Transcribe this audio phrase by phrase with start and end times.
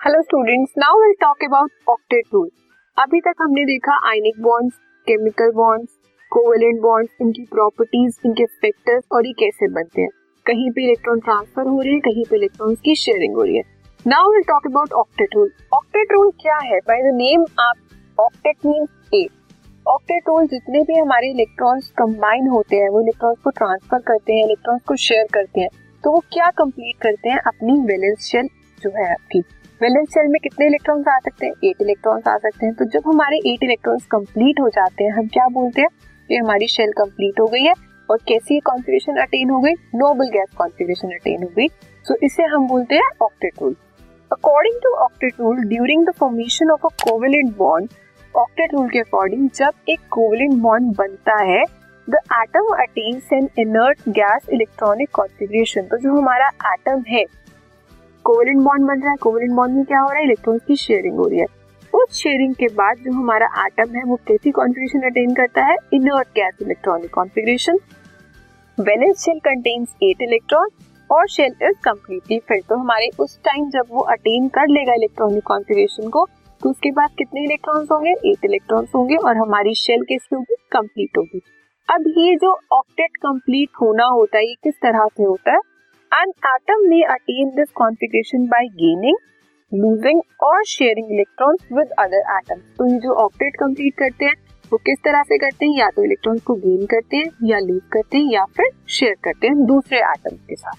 [0.00, 2.48] Hello students now will talk about octet rule
[2.96, 4.74] अभी तक हमने देखा आयनिक bonds
[5.06, 5.88] chemical bonds
[6.32, 10.08] covalent bonds इनकी प्रॉपर्टीज़ इनके फैक्टर्स और ये कैसे बनते हैं।
[10.46, 13.62] कहीं पे इलेक्ट्रॉन ट्रांसफ़र हो रही है, कहीं पे इलेक्ट्रॉन्स की शेयरिंग हो रही है।
[14.06, 16.78] Now will talk about octet rule octet rule क्या है?
[16.78, 17.76] बाय द नेम आप
[18.18, 19.30] octet means eight
[19.86, 24.44] octet rule जितने भी हमारे इलेक्ट्रॉन्स कंबाइन होते हैं, वो इलेक्ट्रॉन्स को ट्रांसफ़र करते हैं
[24.44, 25.68] इलेक्ट्रॉन्स को शेयर करते हैं
[26.04, 27.38] तो वो क्या कंप्लीट करते हैं?
[27.46, 28.48] अपनी वैलेंस शेल
[28.82, 29.40] जो है आपकी
[29.80, 31.52] वैलेंस शेल में कितने इलेक्ट्रॉन्स आ सकते हैं?
[31.64, 35.26] एट इलेक्ट्रॉन्स आ सकते हैं। तो जब हमारे एट इलेक्ट्रॉन्स कंप्लीट हो जाते हैं, हम
[35.28, 35.88] क्या बोलते हैं?
[36.30, 37.72] ये हमारी शेल कंप्लीट हो गई है
[38.08, 39.72] और कैसी कॉन्फ़िगरेशन अटेन हो गई?
[39.94, 41.68] नोबल गैस कॉन्फ़िगरेशन अटेन हो गई।
[42.06, 43.74] सो इसे हम बोलते हैं octet rule
[44.30, 47.88] according to octet rule during the formation of a covalent bond
[48.34, 51.62] octet rule के अकॉर्डिंग जब एक कोवेलेंट बॉन्ड बनता है
[52.08, 57.24] the atom attains an inert gas electronic configuration तो जो हमारा एटम है
[58.24, 60.24] कोवेलेंट बॉन्ड बन रहा है। कोवेलेंट बॉन्ड में क्या हो रहा है?
[60.24, 61.46] इलेक्ट्रॉन की शेयरिंग हो रही है।
[61.92, 65.76] उस शेयरिंग के बाद जो हमारा एटम है, वो कैसी कॉन्फ़िगरेशन अटेन करता है?
[65.92, 67.78] Inert gas electronic configuration
[68.78, 70.68] valence shell contains eight electron
[71.10, 75.44] और शेल इज़ कम्प्लीटली फिल्ड तो हमारे उस टाइम जब वो अटेन कर लेगा इलेक्ट्रॉनिक
[75.44, 76.26] कॉन्फ़िगरेशन को
[76.60, 78.10] तो उसके बाद कितने इलेक्ट्रॉन्स होंगे?
[78.10, 81.40] एट इलेक्ट्रॉन्स होंगे और हमारी शेल कैसी होगी कंप्लीट होगी।
[81.88, 85.60] अब ये जो ऑक्टेट कंप्लीट होना होता है, ये किस तरह से होता है?
[86.12, 89.16] एन एटम में attain this configuration by gaining
[89.72, 94.34] losing और sharing electrons with other atoms तो ये जो ऑक्टेट कंप्लीट करते हैं,
[94.72, 95.78] वो किस तरह से करते हैं?
[95.78, 99.46] या तो इलेक्ट्रॉन्स को गेन करते हैं, या लूज करते हैं, या फिर शेयर करते
[99.46, 100.74] हैं दूसरे एटम्स के साथ.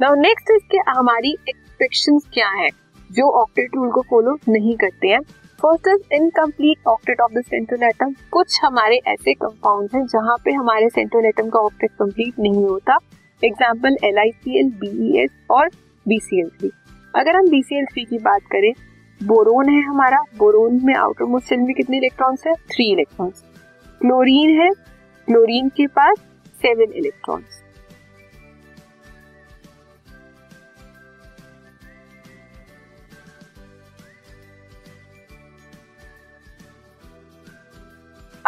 [0.00, 2.68] नाउ नेक्स्ट इसके हमारी एक्सपेक्शन क्या है?
[3.10, 5.20] जो ऑक्टेट रूल को फॉलो नहीं करते हैं.
[5.62, 10.52] First is incomplete octet of the central atom कुछ हमारे ऐसे कंपाउंड हैं जहाँ पे
[10.52, 12.98] हमारे सेंट्रल एटम का ऑक्टेट कंप्लीट नहीं होता.
[13.42, 15.68] Example L I C L B S और
[16.06, 16.70] बी सी एल थ्री
[17.14, 18.72] अगर हम बी सी एल थ्री की बात करें,
[19.20, 22.52] बोरोन है हमारा, बोरोन में आउटर मोस्ट शेल में कितने इलेक्ट्रॉन्स है?
[22.70, 23.42] थ्री इलेक्ट्रॉन्स
[24.00, 24.68] क्लोरीन है
[25.28, 26.18] क्लोरीन के पास
[26.62, 27.62] सेवन इलेक्ट्रॉन्स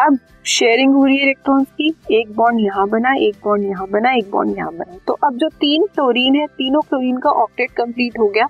[0.00, 4.12] अब शेयरिंग हो रही है इलेक्ट्रॉन्स की, एक बॉन्ड यहाँ बना, एक बॉन्ड यहाँ बना,
[4.12, 8.18] एक बॉन्ड यहाँ बना। तो अब जो तीन क्लोरीन है, तीनों क्लोरीन का ऑक्टेट कंप्लीट
[8.18, 8.46] हो गया।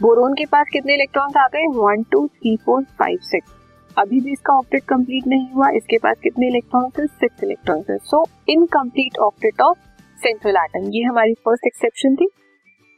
[0.00, 3.58] बोरोन के पास कितने इलेक्ट्रॉन्स आ गए one two three four five six
[3.96, 7.06] अभी भी इसका ऑक्टेट कंप्लीट नहीं हुआ, इसके पास कितने इलेक्ट्रॉन्स है?
[7.06, 9.78] सिक्स इलेक्ट्रॉन्स है। So incomplete octet of
[10.18, 12.28] central atom ये हमारी फ़र्स्ट एक्सेप्शन थी।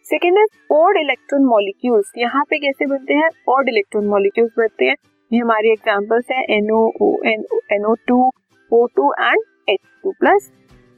[0.06, 3.28] सेकेंड है ओड इलेक्ट्रॉन मॉलिक्यूल्स यहाँ पे कैसे बनते हैं?
[3.48, 4.96] ओड इलेक्ट्रॉन मॉलिक्यूल्स बनते हैं।
[5.32, 6.78] ये हमारी एग्जांपल्स है NO
[7.26, 8.16] NO two
[8.72, 10.50] O two and H two plus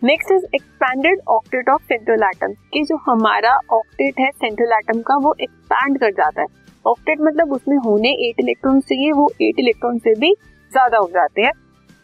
[0.02, 5.16] next is expanded octet of central atom कि जो हमारा ऑक्टेट है सेंट्रल एटम का,
[5.16, 6.46] वो एक्सपैंड कर जाता है।
[6.84, 10.32] ऑक्टेट मतलब उसमें होने एट इलेक्ट्रॉन चाहिए, वो एट इलेक्ट्रॉन से भी
[10.72, 11.52] ज़्यादा हो जाते हैं।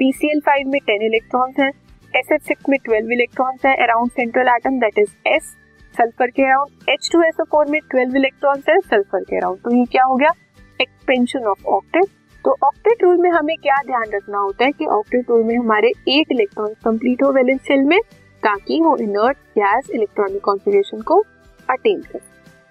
[0.00, 1.70] पीसीएल फाइव में टेन इलेक्ट्रॉन्स हैं
[2.12, 5.52] एस एच सिक्स में ट्वेल्व इलेक्ट्रॉन्स है around central atom that is S
[5.94, 9.74] sulphur के around H two S four में ट्वेल्व इलेक्ट्रॉन्स है सल्फ़र के अराउंड तो
[9.76, 10.32] ये क्या हो गया?
[10.80, 12.08] एक्सपेंशन ऑफ़ ऑक्टेट
[12.44, 15.88] तो ऑक्टेट रूल में हमें क्या ध्यान रखना होता है कि ऑक्टेट रूल में हमारे
[15.88, 17.98] एट इलेक्ट्रॉन कंप्लीट हो वैलेंस शेल में,
[18.42, 21.20] ताकि वो इनर्ट गैस इलेक्ट्रॉनिक कॉन्फ़िगरेशन को
[21.68, 22.18] अटेन कर।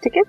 [0.03, 0.23] ठीक है?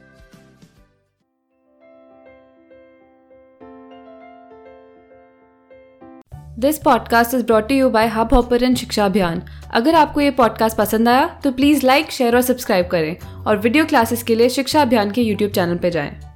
[6.59, 9.43] This podcast is brought you by Hubhopper Shiksha Abhiyan
[9.75, 13.85] अगर आपको ये पॉडकास्ट पसंद आया तो प्लीज़ लाइक शेयर और सब्सक्राइब करें। और वीडियो
[13.85, 16.30] क्लासेस के लिए शिक्षा अभियान के यूट्यूब चैनल पर जाएँ।